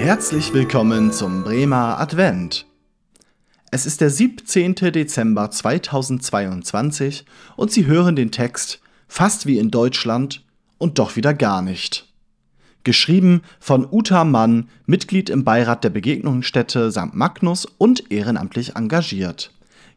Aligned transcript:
Herzlich 0.00 0.52
willkommen 0.52 1.12
zum 1.12 1.44
Bremer 1.44 2.00
Advent. 2.00 2.66
Es 3.70 3.86
ist 3.86 4.00
der 4.00 4.10
17. 4.10 4.74
Dezember 4.74 5.52
2022 5.52 7.24
und 7.56 7.70
Sie 7.70 7.86
hören 7.86 8.16
den 8.16 8.32
Text 8.32 8.80
Fast 9.06 9.46
wie 9.46 9.58
in 9.58 9.70
Deutschland 9.70 10.44
und 10.78 10.98
doch 10.98 11.14
wieder 11.14 11.32
gar 11.32 11.62
nicht. 11.62 12.09
Geschrieben 12.82 13.42
von 13.58 13.86
Uta 13.90 14.24
Mann, 14.24 14.68
Mitglied 14.86 15.28
im 15.28 15.44
Beirat 15.44 15.84
der 15.84 15.90
Begegnungsstätte 15.90 16.90
St. 16.90 17.14
Magnus 17.14 17.66
und 17.66 18.10
ehrenamtlich 18.10 18.76
engagiert. 18.76 19.52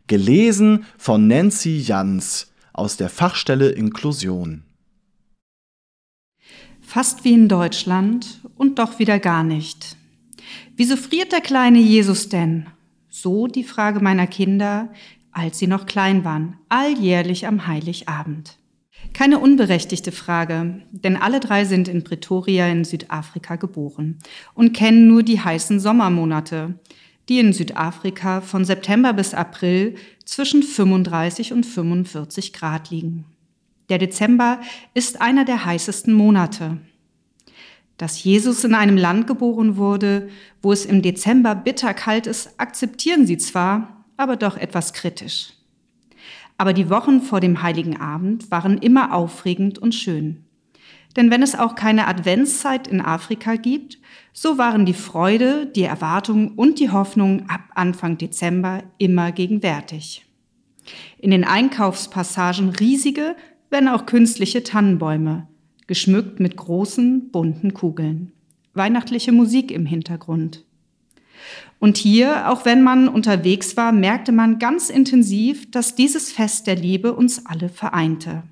Gelesen 0.08 0.86
von 0.98 1.28
Nancy 1.28 1.78
Jans 1.78 2.52
aus 2.74 2.98
der 2.98 3.10
Fachstelle 3.10 3.70
Inklusion. 3.70 4.64
Fast 6.82 7.24
wie 7.24 7.34
in 7.34 7.48
Deutschland 7.48 8.42
und 8.58 8.80
doch 8.80 9.00
wieder 9.00 9.18
gar 9.20 9.44
nicht. 9.44 9.96
Wieso 10.76 10.98
friert 10.98 11.32
der 11.32 11.42
kleine 11.42 11.80
Jesus 11.80 12.28
denn? 12.28 12.68
So 13.10 13.48
die 13.48 13.64
Frage 13.64 14.02
meiner 14.02 14.28
Kinder, 14.28 14.90
als 15.32 15.58
sie 15.58 15.68
noch 15.68 15.86
klein 15.86 16.26
waren, 16.26 16.58
alljährlich 16.68 17.48
am 17.48 17.66
Heiligabend. 17.66 18.58
Keine 19.12 19.40
unberechtigte 19.40 20.12
Frage, 20.12 20.82
denn 20.92 21.18
alle 21.18 21.40
drei 21.40 21.66
sind 21.66 21.88
in 21.88 22.04
Pretoria 22.04 22.68
in 22.68 22.86
Südafrika 22.86 23.58
geboren 23.58 24.20
und 24.54 24.74
kennen 24.74 25.08
nur 25.08 25.24
die 25.24 25.40
heißen 25.40 25.80
Sommermonate, 25.80 26.80
die 27.30 27.40
in 27.40 27.54
Südafrika 27.54 28.42
von 28.42 28.66
September 28.66 29.14
bis 29.14 29.34
April 29.34 29.96
zwischen 30.26 30.64
35 30.64 31.54
und 31.54 31.66
45 31.66 32.54
Grad 32.54 32.90
liegen. 32.90 33.26
Der 33.90 33.98
Dezember 33.98 34.60
ist 34.94 35.22
einer 35.22 35.46
der 35.46 35.66
heißesten 35.66 36.14
Monate. 36.14 36.78
Dass 37.98 38.24
Jesus 38.24 38.64
in 38.64 38.74
einem 38.74 38.98
Land 38.98 39.28
geboren 39.28 39.78
wurde, 39.78 40.30
wo 40.62 40.72
es 40.72 40.86
im 40.86 41.02
Dezember 41.02 41.54
bitterkalt 41.54 42.26
ist, 42.26 42.60
akzeptieren 42.60 43.28
sie 43.28 43.38
zwar, 43.38 44.06
aber 44.18 44.36
doch 44.36 44.58
etwas 44.58 44.94
kritisch. 44.94 45.54
Aber 46.58 46.74
die 46.74 46.90
Wochen 46.90 47.22
vor 47.22 47.40
dem 47.40 47.62
heiligen 47.62 48.00
Abend 48.00 48.52
waren 48.52 48.78
immer 48.78 49.14
aufregend 49.14 49.80
und 49.80 49.94
schön. 49.94 50.46
Denn 51.16 51.30
wenn 51.30 51.44
es 51.44 51.56
auch 51.56 51.76
keine 51.76 52.08
Adventszeit 52.08 52.88
in 52.88 53.02
Afrika 53.02 53.56
gibt, 53.56 54.00
so 54.34 54.58
waren 54.58 54.86
die 54.86 54.94
Freude, 54.94 55.68
die 55.68 55.84
Erwartung 55.84 56.56
und 56.56 56.80
die 56.80 56.90
Hoffnung 56.90 57.50
ab 57.50 57.62
Anfang 57.76 58.18
Dezember 58.18 58.84
immer 58.98 59.32
gegenwärtig. 59.32 60.26
In 61.20 61.32
den 61.32 61.44
Einkaufspassagen 61.44 62.70
riesige, 62.70 63.36
wenn 63.70 63.88
auch 63.88 64.06
künstliche 64.06 64.64
Tannenbäume, 64.64 65.48
geschmückt 65.88 66.40
mit 66.40 66.58
großen, 66.58 67.32
bunten 67.32 67.74
Kugeln. 67.74 68.32
Weihnachtliche 68.74 69.32
Musik 69.32 69.72
im 69.72 69.86
Hintergrund. 69.86 70.66
Und 71.80 71.98
hier, 71.98 72.50
auch 72.50 72.66
wenn 72.66 72.82
man 72.82 73.10
unterwegs 73.10 73.76
war, 73.76 73.92
merkte 73.92 74.32
man 74.32 74.60
ganz 74.60 74.90
intensiv, 74.90 75.70
dass 75.70 75.96
dieses 75.96 76.32
Fest 76.32 76.68
der 76.68 76.76
Liebe 76.76 77.14
uns 77.14 77.46
alle 77.46 77.70
vereinte. 77.70 78.44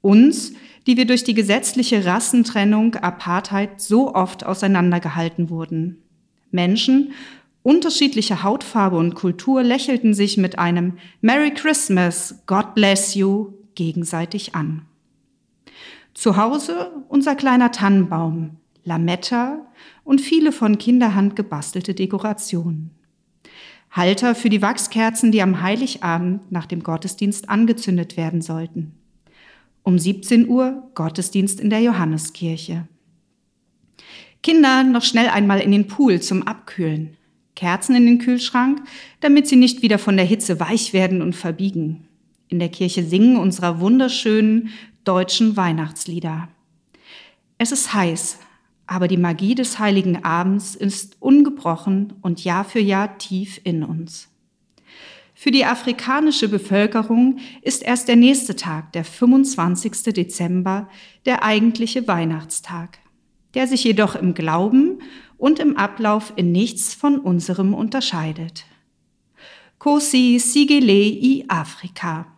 Uns, 0.00 0.52
die 0.86 0.96
wir 0.96 1.06
durch 1.06 1.24
die 1.24 1.34
gesetzliche 1.34 2.04
Rassentrennung 2.04 2.94
Apartheid 2.94 3.80
so 3.80 4.14
oft 4.14 4.46
auseinandergehalten 4.46 5.50
wurden. 5.50 5.98
Menschen 6.50 7.12
unterschiedlicher 7.62 8.42
Hautfarbe 8.42 8.96
und 8.96 9.14
Kultur 9.14 9.62
lächelten 9.62 10.14
sich 10.14 10.36
mit 10.36 10.58
einem 10.58 10.94
Merry 11.20 11.52
Christmas, 11.52 12.42
God 12.46 12.74
bless 12.74 13.14
you 13.14 13.52
gegenseitig 13.74 14.54
an. 14.54 14.86
Zu 16.14 16.36
Hause 16.36 16.90
unser 17.08 17.34
kleiner 17.34 17.70
Tannenbaum, 17.70 18.56
Lametta 18.84 19.66
und 20.04 20.20
viele 20.20 20.52
von 20.52 20.78
Kinderhand 20.78 21.36
gebastelte 21.36 21.94
Dekorationen. 21.94 22.90
Halter 23.90 24.34
für 24.34 24.50
die 24.50 24.62
Wachskerzen, 24.62 25.32
die 25.32 25.42
am 25.42 25.62
Heiligabend 25.62 26.52
nach 26.52 26.66
dem 26.66 26.82
Gottesdienst 26.82 27.48
angezündet 27.48 28.16
werden 28.16 28.42
sollten. 28.42 28.92
Um 29.82 29.98
17 29.98 30.48
Uhr 30.48 30.90
Gottesdienst 30.94 31.60
in 31.60 31.70
der 31.70 31.80
Johanneskirche. 31.80 32.86
Kinder 34.42 34.84
noch 34.84 35.02
schnell 35.02 35.28
einmal 35.28 35.60
in 35.60 35.72
den 35.72 35.86
Pool 35.86 36.20
zum 36.20 36.46
Abkühlen. 36.46 37.16
Kerzen 37.54 37.96
in 37.96 38.06
den 38.06 38.18
Kühlschrank, 38.18 38.82
damit 39.20 39.48
sie 39.48 39.56
nicht 39.56 39.82
wieder 39.82 39.98
von 39.98 40.16
der 40.16 40.26
Hitze 40.26 40.60
weich 40.60 40.92
werden 40.92 41.22
und 41.22 41.34
verbiegen. 41.34 42.06
In 42.48 42.60
der 42.60 42.68
Kirche 42.68 43.02
singen 43.02 43.36
unserer 43.36 43.80
wunderschönen 43.80 44.70
deutschen 45.04 45.56
Weihnachtslieder. 45.56 46.48
Es 47.58 47.72
ist 47.72 47.92
heiß, 47.92 48.38
aber 48.88 49.06
die 49.06 49.18
Magie 49.18 49.54
des 49.54 49.78
heiligen 49.78 50.24
Abends 50.24 50.74
ist 50.74 51.18
ungebrochen 51.20 52.14
und 52.22 52.42
Jahr 52.42 52.64
für 52.64 52.80
Jahr 52.80 53.18
tief 53.18 53.60
in 53.62 53.84
uns. 53.84 54.28
Für 55.34 55.50
die 55.50 55.66
afrikanische 55.66 56.48
Bevölkerung 56.48 57.38
ist 57.62 57.82
erst 57.82 58.08
der 58.08 58.16
nächste 58.16 58.56
Tag, 58.56 58.92
der 58.94 59.04
25. 59.04 60.14
Dezember, 60.14 60.88
der 61.26 61.44
eigentliche 61.44 62.08
Weihnachtstag, 62.08 62.98
der 63.54 63.68
sich 63.68 63.84
jedoch 63.84 64.16
im 64.16 64.32
Glauben 64.34 65.00
und 65.36 65.60
im 65.60 65.76
Ablauf 65.76 66.32
in 66.34 66.50
nichts 66.50 66.94
von 66.94 67.20
unserem 67.20 67.74
unterscheidet. 67.74 68.64
Kosi 69.78 70.40
Sigele 70.40 70.92
i 70.92 71.44
Afrika. 71.46 72.37